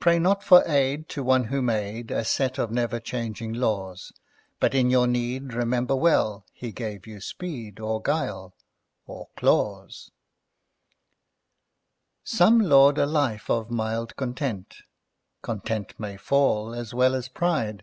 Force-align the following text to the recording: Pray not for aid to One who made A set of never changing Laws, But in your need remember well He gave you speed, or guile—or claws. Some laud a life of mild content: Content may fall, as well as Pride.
Pray 0.00 0.18
not 0.18 0.44
for 0.44 0.62
aid 0.68 1.08
to 1.08 1.22
One 1.22 1.44
who 1.44 1.62
made 1.62 2.10
A 2.10 2.26
set 2.26 2.58
of 2.58 2.70
never 2.70 3.00
changing 3.00 3.54
Laws, 3.54 4.12
But 4.60 4.74
in 4.74 4.90
your 4.90 5.06
need 5.06 5.54
remember 5.54 5.96
well 5.96 6.44
He 6.52 6.72
gave 6.72 7.06
you 7.06 7.22
speed, 7.22 7.80
or 7.80 8.02
guile—or 8.02 9.28
claws. 9.34 10.10
Some 12.22 12.60
laud 12.60 12.98
a 12.98 13.06
life 13.06 13.48
of 13.48 13.70
mild 13.70 14.14
content: 14.16 14.76
Content 15.40 15.98
may 15.98 16.18
fall, 16.18 16.74
as 16.74 16.92
well 16.92 17.14
as 17.14 17.28
Pride. 17.28 17.82